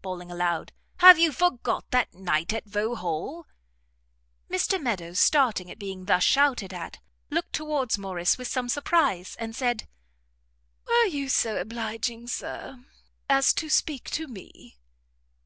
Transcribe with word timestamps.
bawling 0.00 0.30
aloud, 0.30 0.72
"have 1.00 1.18
you 1.18 1.30
forgot 1.30 1.90
that 1.90 2.14
night 2.14 2.54
at 2.54 2.64
Vauxhall?" 2.64 3.46
Mr 4.50 4.80
Meadows, 4.82 5.18
starting 5.18 5.70
at 5.70 5.78
being 5.78 6.06
thus 6.06 6.24
shouted 6.24 6.72
at, 6.72 7.00
looked 7.28 7.52
towards 7.52 7.98
Morrice 7.98 8.38
with 8.38 8.48
some 8.48 8.70
surprise, 8.70 9.36
and 9.38 9.54
said, 9.54 9.86
"Were 10.88 11.04
you 11.08 11.28
so 11.28 11.58
obliging, 11.58 12.28
Sir, 12.28 12.82
as 13.28 13.52
to 13.52 13.68
speak 13.68 14.08
to 14.12 14.26
me?" 14.26 14.78